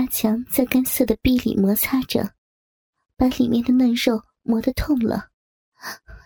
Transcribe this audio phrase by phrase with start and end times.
[0.00, 2.32] 阿强在干涩的壁里摩擦着，
[3.18, 5.28] 把里面的嫩肉磨得痛了。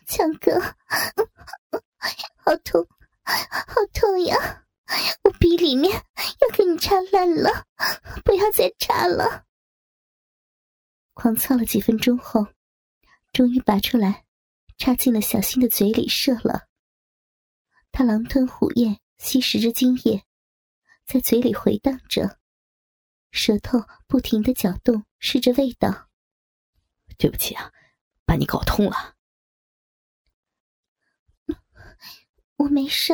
[0.07, 0.61] 强哥，
[2.37, 2.87] 好痛，
[3.25, 4.65] 好痛呀！
[5.25, 7.67] 我逼里面要给你插烂了，
[8.25, 9.45] 不要再插了。
[11.15, 12.47] 狂操了几分钟后，
[13.33, 14.25] 终于拔出来，
[14.79, 16.69] 插进了小新的嘴里射了。
[17.91, 20.25] 他狼吞虎咽，吸食着精液，
[21.05, 22.39] 在嘴里回荡着。
[23.35, 26.09] 舌头不停的搅动，试着味道。
[27.19, 27.73] 对不起啊，
[28.25, 29.17] 把你搞痛了。
[32.59, 33.13] 我没事，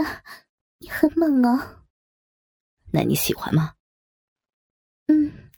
[0.77, 1.87] 你很猛啊。
[2.93, 3.77] 那你喜欢吗？
[5.07, 5.51] 嗯，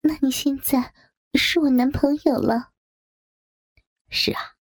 [0.00, 0.92] 那你现在
[1.34, 2.72] 是我男朋友了。
[4.08, 4.56] 是啊，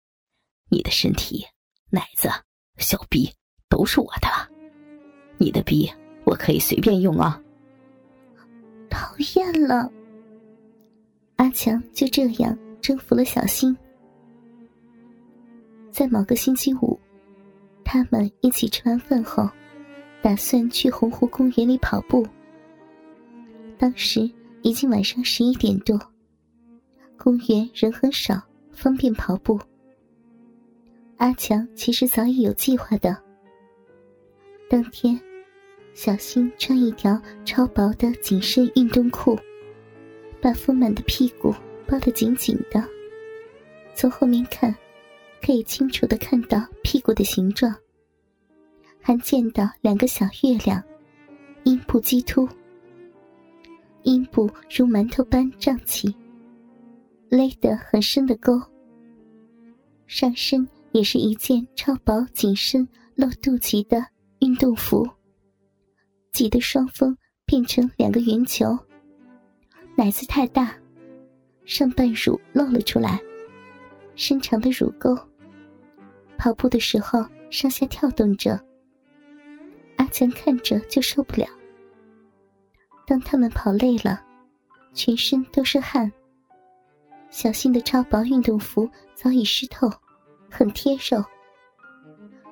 [0.69, 1.47] 你的身体、
[1.89, 2.29] 奶子、
[2.77, 3.35] 小逼
[3.71, 4.51] 都是我的了。
[5.39, 5.91] 你的逼
[6.27, 7.41] 我可以随便用啊。
[8.95, 9.91] 讨厌了，
[11.35, 13.77] 阿强就这样征服了小新。
[15.91, 16.97] 在某个星期五，
[17.85, 19.51] 他们一起吃完饭后，
[20.23, 22.25] 打算去洪湖公园里跑步。
[23.77, 24.31] 当时
[24.63, 26.01] 已经晚上十一点多，
[27.19, 29.59] 公园人很少，方便跑步。
[31.17, 33.21] 阿强其实早已有计划的，
[34.71, 35.21] 当天。
[35.95, 39.39] 小新穿一条超薄的紧身运动裤，
[40.43, 41.55] 把丰满的屁股
[41.87, 42.83] 包得紧紧的。
[43.95, 44.75] 从后面看，
[45.41, 47.73] 可以清楚的看到屁股的形状，
[49.01, 50.83] 还见到两个小月亮，
[51.63, 52.49] 阴部激突，
[54.03, 56.13] 阴部如馒头般胀起，
[57.29, 58.61] 勒得很深的沟。
[60.09, 64.05] 上身也是一件超薄紧身露肚脐的
[64.41, 65.09] 运动服。
[66.35, 68.77] 挤得双峰变成两个圆球，
[69.95, 70.75] 奶子太大，
[71.65, 73.21] 上半乳露了出来，
[74.17, 75.17] 伸长的乳沟。
[76.37, 78.61] 跑步的时候上下跳动着，
[79.97, 81.47] 阿强看着就受不了。
[83.07, 84.21] 当他们跑累了，
[84.93, 86.11] 全身都是汗，
[87.31, 89.89] 小新的超薄运动服早已湿透，
[90.51, 91.25] 很贴肉，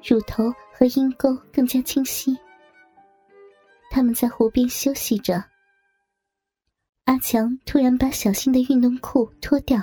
[0.09, 2.39] 乳头和阴沟更加清晰。
[3.93, 5.45] 他们在湖边休息着。
[7.05, 9.79] 阿强突然把小新的运动裤脱掉，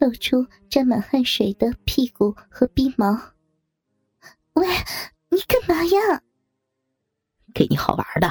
[0.00, 3.06] 露出沾满汗水的屁股和逼毛。
[4.54, 4.66] 喂，
[5.28, 6.22] 你干嘛呀？
[7.54, 8.28] 给你好玩的，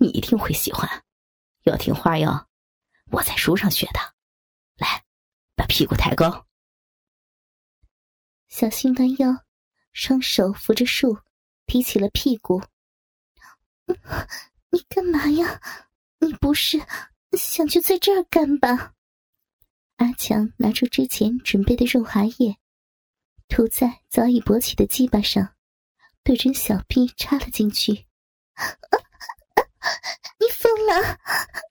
[0.00, 1.04] 你一定会喜欢。
[1.62, 2.48] 要听话哟，
[3.12, 4.00] 我在书上学的。
[4.78, 5.04] 来，
[5.54, 6.44] 把屁股抬高。
[8.48, 9.44] 小新弯腰，
[9.92, 11.16] 双手扶着树，
[11.66, 12.60] 提起了屁股。
[14.70, 15.60] 你干嘛呀？
[16.18, 16.80] 你不是
[17.32, 18.94] 想就在这儿干吧？
[19.96, 22.56] 阿强拿出之前准备的润滑液，
[23.48, 25.54] 涂在早已勃起的鸡巴上，
[26.22, 28.06] 对准小臂插了进去。
[30.38, 31.18] 你疯了？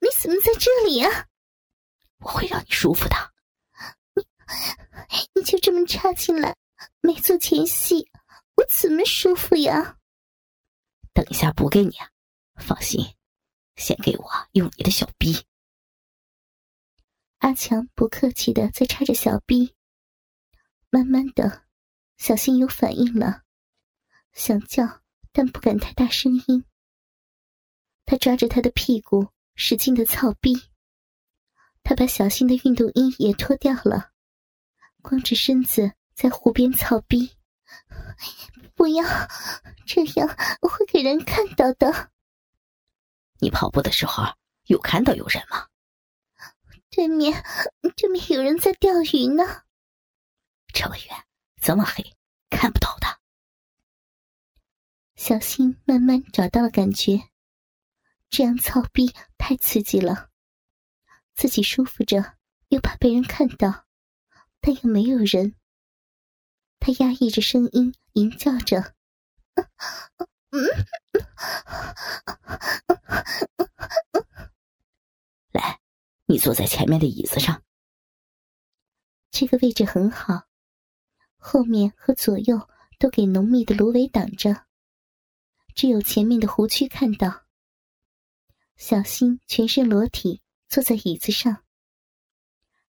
[0.00, 1.28] 你怎么在这里呀？
[2.18, 3.16] 我会让你舒服的。
[4.14, 4.24] 你
[5.34, 6.56] 你就这么插进来，
[7.00, 8.08] 没做前戏，
[8.54, 9.96] 我怎么舒服呀？
[11.12, 12.11] 等一下补给你啊。
[12.62, 13.04] 放心，
[13.76, 15.44] 先给我用你的小逼。
[17.38, 19.74] 阿强不客气的在插着小逼，
[20.90, 21.64] 慢慢的，
[22.16, 23.42] 小新有反应了，
[24.32, 25.02] 想叫
[25.32, 26.64] 但不敢太大声音。
[28.04, 30.54] 他抓着他的屁股，使劲的操逼。
[31.82, 34.12] 他把小新的运动衣也脱掉了，
[35.02, 37.32] 光着身子在湖边操逼。
[38.74, 39.04] 不要
[39.86, 40.28] 这样
[40.60, 42.12] 我，会给人看到的。
[43.42, 44.22] 你跑步的时候
[44.66, 45.66] 有看到有人吗？
[46.90, 47.42] 对面，
[47.96, 49.64] 对面有人在钓鱼呢。
[50.72, 51.24] 这么远，
[51.60, 52.14] 这么黑，
[52.50, 53.18] 看不到的。
[55.16, 57.30] 小新慢慢找到了感觉，
[58.30, 60.30] 这样操逼太刺激了，
[61.34, 62.36] 自己舒服着，
[62.68, 63.86] 又怕被人看到，
[64.60, 65.56] 但又没有人。
[66.78, 68.94] 他压抑着声音，吟叫着。
[75.52, 75.80] 来，
[76.26, 77.62] 你坐在前面的椅子上。
[79.30, 80.46] 这个位置很好，
[81.36, 82.68] 后面和左右
[82.98, 84.66] 都给浓密的芦苇挡着，
[85.74, 87.42] 只有前面的湖区看到。
[88.76, 91.62] 小新全身裸体坐在椅子上，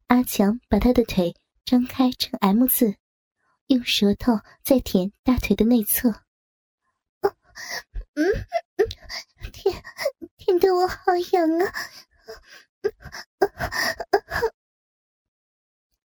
[0.08, 1.36] 阿强把他的腿
[1.66, 2.96] 张开成 M 字，
[3.68, 6.24] 用舌头在舔大腿的内侧。
[8.16, 8.24] 嗯
[8.78, 8.86] 嗯，
[9.52, 9.84] 天，
[10.38, 11.74] 天得我好痒啊！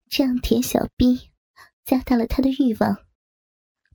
[0.09, 1.29] 这样舔小臂，
[1.85, 2.97] 加大了他的欲望，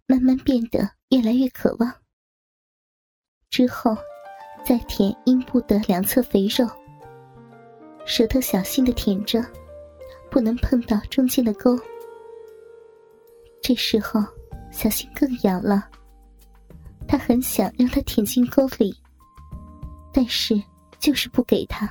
[0.06, 2.02] 慢慢变得越来越渴望。
[3.50, 3.96] 之后，
[4.64, 6.68] 再舔阴部的两侧肥肉，
[8.06, 9.42] 舌头小心的舔着，
[10.30, 11.78] 不能碰到中间的沟。
[13.62, 14.20] 这时候，
[14.70, 15.90] 小心更痒了，
[17.14, 18.92] 他很想让他舔进沟里，
[20.12, 20.60] 但是
[20.98, 21.86] 就是不给他。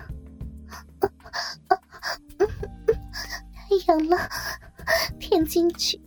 [3.54, 4.18] 太痒了，
[5.22, 5.98] 舔进去，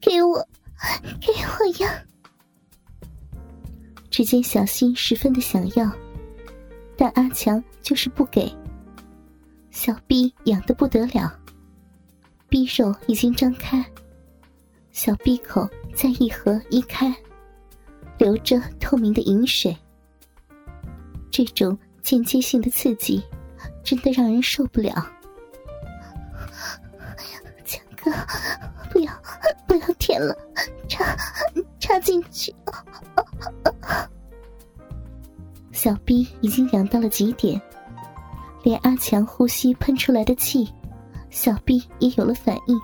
[0.00, 0.38] 给我，
[1.20, 2.00] 给我呀！
[4.10, 5.90] 只见小新十分的想要，
[6.96, 8.48] 但阿强就是不给。
[9.72, 11.36] 小臂痒得不得了，
[12.48, 13.84] 臂肉已经张开，
[14.92, 17.12] 小臂口在一合一开，
[18.18, 19.76] 流着透明的饮水。
[21.30, 23.22] 这种间接性的刺激，
[23.84, 24.92] 真的让人受不了。
[27.64, 28.10] 强哥，
[28.90, 29.12] 不要
[29.66, 30.36] 不要舔了，
[30.88, 31.16] 插
[31.78, 32.54] 插进去。
[35.72, 37.60] 小逼已经痒到了极点，
[38.62, 40.72] 连阿强呼吸喷出来的气，
[41.28, 42.80] 小逼也有了反应。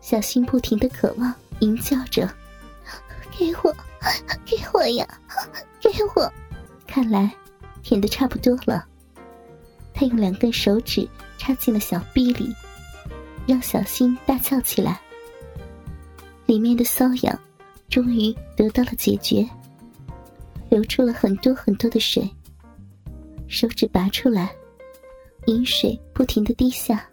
[0.00, 2.28] 小心不停的渴望，吟叫着
[3.38, 3.74] ：“给我，
[4.44, 5.06] 给我呀，
[5.80, 6.32] 给我！”
[6.86, 7.30] 看来
[7.82, 8.86] 舔的差不多了，
[9.92, 11.08] 他用两根手指
[11.38, 12.54] 插进了小臂里，
[13.46, 15.00] 让小心大叫起来。
[16.46, 17.38] 里面的瘙痒
[17.88, 19.48] 终于得到了解决。
[20.70, 22.28] 流出了很多很多的水，
[23.46, 24.52] 手指拔出来，
[25.46, 27.06] 饮水不停的滴下。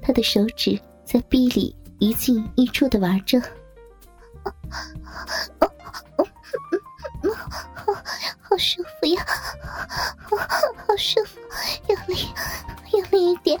[0.00, 3.42] 他的手指在壁里一进一出的玩着，
[8.42, 9.24] 好舒服呀，
[10.86, 11.40] 好舒服，
[11.88, 12.28] 用力，
[12.92, 13.58] 用力一点。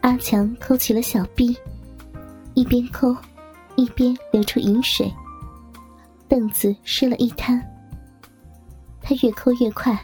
[0.00, 1.56] 阿强抠起了小臂。
[2.54, 3.16] 一边抠，
[3.76, 5.14] 一边流出饮水，
[6.28, 7.62] 凳子湿了一滩。
[9.00, 9.96] 他越抠越快，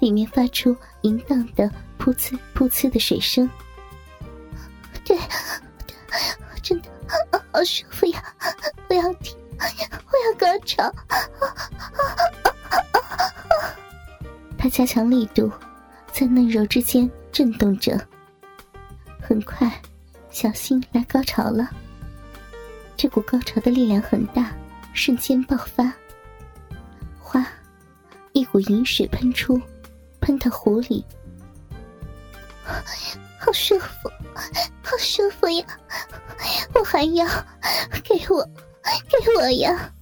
[0.00, 3.46] 里面发出淫荡的噗呲噗呲的水声。
[5.86, 6.90] 对，真的
[7.52, 8.22] 好舒服呀！
[8.88, 10.92] 我要停，我要高潮。
[14.58, 15.50] 他加强力度，
[16.12, 17.98] 在嫩柔之间震动着。
[19.20, 19.70] 很快。
[20.30, 21.68] 小心来高潮了，
[22.96, 24.52] 这股高潮的力量很大，
[24.92, 25.92] 瞬间爆发。
[27.18, 27.44] 哗，
[28.34, 29.60] 一股饮水喷出，
[30.20, 31.04] 喷到湖里，
[33.40, 34.08] 好舒服，
[34.88, 35.66] 好舒服呀！
[36.72, 37.26] 我还要，
[38.02, 38.42] 给我，
[39.06, 39.92] 给我呀！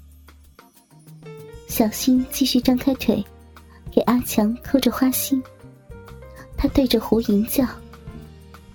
[1.66, 3.24] 小新继续张开腿，
[3.90, 5.42] 给阿强扣着花心。
[6.56, 7.66] 他对着壶吟叫，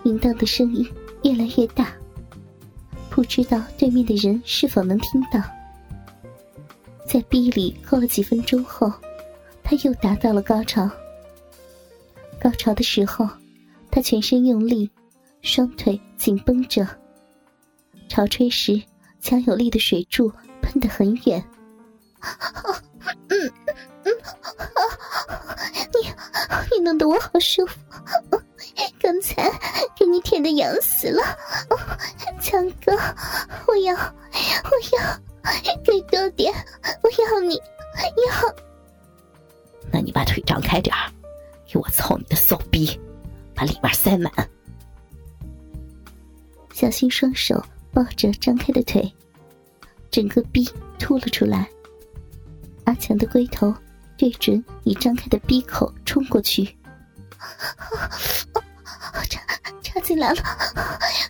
[0.03, 0.85] 淫荡的声音。
[1.23, 1.93] 越来越大，
[3.09, 5.39] 不知道对面的人是否能听到。
[7.07, 8.91] 在逼里扣了几分钟后，
[9.63, 10.89] 他又达到了高潮。
[12.39, 13.29] 高潮的时候，
[13.91, 14.89] 他全身用力，
[15.41, 16.88] 双腿紧绷着。
[18.07, 18.81] 潮吹时，
[19.21, 21.43] 强有力的水柱喷得很远。
[23.29, 23.51] 嗯
[24.03, 24.12] 嗯，
[25.93, 26.10] 你
[26.71, 27.79] 你弄得我好舒服。
[29.00, 29.50] 刚才
[29.98, 31.24] 给你舔的痒死了，
[32.39, 32.91] 强哥，
[33.67, 35.19] 我要，我要，
[35.83, 36.53] 给多点，
[37.01, 38.55] 我要你，要。
[39.91, 40.95] 那你把腿张开点，
[41.67, 43.00] 给我操你的骚逼，
[43.55, 44.31] 把里面塞满。
[46.81, 49.07] 小心双手抱着张开的腿，
[50.09, 51.69] 整个逼凸了出来。
[52.85, 53.71] 阿强的龟头
[54.17, 56.75] 对准已张开的逼口冲过去。
[59.29, 59.39] 插
[59.83, 60.41] 插进来了，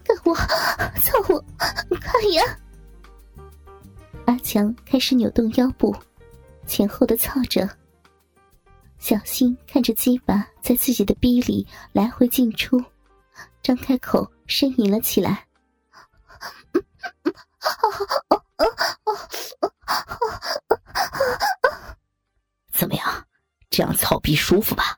[0.06, 1.44] 给我操我，
[2.00, 2.58] 快呀！
[4.28, 5.94] 阿强开始扭动腰部，
[6.66, 7.70] 前后的操着。
[9.00, 12.82] 小心看着鸡巴在自己的逼里来回进出，
[13.62, 15.48] 张开口呻吟了起来。
[22.74, 23.28] 怎么样？
[23.70, 24.98] 这样操逼舒服吧？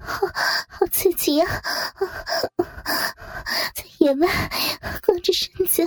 [0.00, 0.26] 好
[0.68, 1.46] 好刺激呀！
[3.74, 4.28] 在野外
[5.04, 5.82] 光着身子，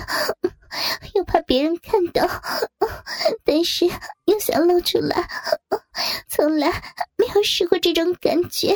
[1.16, 2.28] 又怕别人看到，
[3.44, 3.86] 但是
[4.26, 5.28] 又想露出来，
[6.28, 6.70] 从来
[7.16, 8.76] 没有试过这种感觉。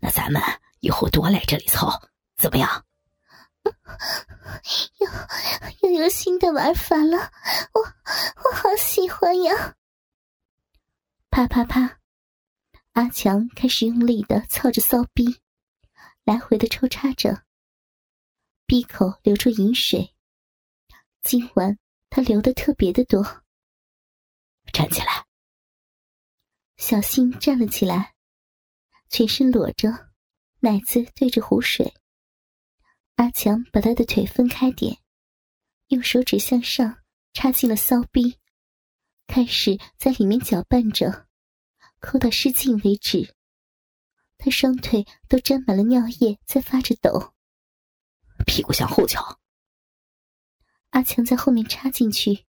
[0.00, 0.40] 那咱们
[0.80, 2.02] 以后多来这里操，
[2.36, 2.84] 怎么样？
[4.98, 7.32] 又又有新的玩法了，
[7.72, 7.80] 我
[8.44, 9.74] 我好喜欢呀！
[11.54, 12.00] 啪啪，
[12.94, 15.40] 阿强开始用力的操着骚逼，
[16.24, 17.44] 来回的抽插着，
[18.66, 20.16] 闭口流出饮水。
[21.22, 21.78] 今晚
[22.10, 23.22] 他流的特别的多。
[24.72, 25.26] 站起来，
[26.76, 28.16] 小新站了起来，
[29.08, 30.10] 全身裸着，
[30.58, 31.94] 奶子对着湖水。
[33.14, 34.98] 阿强把他的腿分开点，
[35.86, 38.40] 用手指向上插进了骚逼，
[39.28, 41.28] 开始在里面搅拌着，
[42.04, 43.34] 抠到失禁为止。
[44.36, 47.32] 他双腿都沾满了尿液，在发着抖。
[48.46, 49.40] 屁股向后翘。
[50.90, 52.44] 阿强在后面插进去，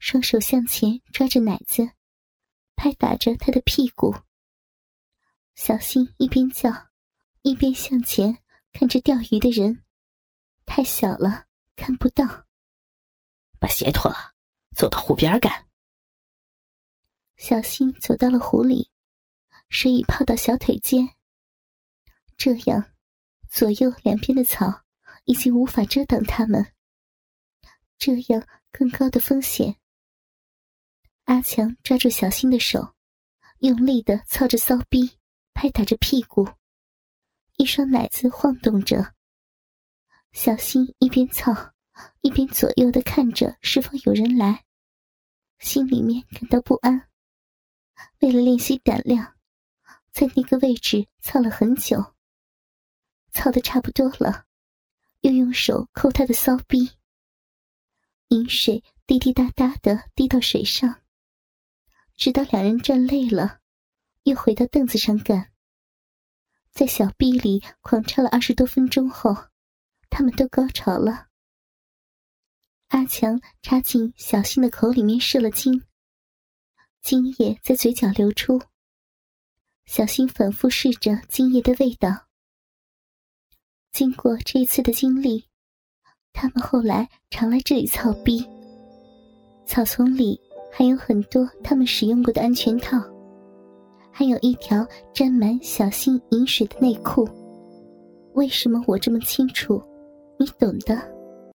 [0.00, 1.92] 双手向前抓着奶子，
[2.74, 4.16] 拍打着他的屁股。
[5.54, 6.88] 小新一边叫，
[7.42, 8.38] 一边向前。
[8.72, 9.84] 看着钓鱼的人，
[10.66, 12.44] 太小了，看不到。
[13.60, 14.34] 把鞋脱了，
[14.74, 15.68] 走到湖边干。
[17.36, 18.90] 小新走到了湖里，
[19.68, 21.10] 水已泡到小腿间。
[22.36, 22.92] 这样，
[23.48, 24.82] 左右两边的草
[25.24, 26.72] 已经无法遮挡他们。
[27.98, 29.76] 这样更高的风险。
[31.24, 32.94] 阿强抓住小新的手，
[33.58, 35.18] 用力的操着骚逼，
[35.54, 36.48] 拍打着屁股。
[37.56, 39.14] 一双奶子晃动着，
[40.32, 41.72] 小新一边操，
[42.20, 44.64] 一边左右的看着是否有人来，
[45.58, 47.08] 心里面感到不安。
[48.20, 49.36] 为了练习胆量，
[50.12, 52.14] 在那个位置操了很久，
[53.32, 54.46] 操的差不多了，
[55.20, 56.90] 又用手抠他的骚逼，
[58.28, 61.02] 饮水滴滴答答的滴到水上，
[62.16, 63.60] 直到两人站累了，
[64.22, 65.52] 又回到凳子上干。
[66.72, 69.48] 在小臂里狂插了二十多分钟后，
[70.10, 71.28] 他们都高潮了。
[72.88, 75.84] 阿强插进小新的口里面射了精，
[77.04, 78.58] 精液在嘴角流出。
[79.84, 82.08] 小新反复试着精液的味道。
[83.92, 85.44] 经过这一次的经历，
[86.32, 88.42] 他们后来常来这里操逼。
[89.66, 90.40] 草丛里
[90.72, 92.98] 还有很多他们使用过的安全套。
[94.10, 97.28] 还有一条沾满小心饮水的内裤。
[98.32, 99.78] 为什么我这么清楚？
[100.38, 101.13] 你懂的。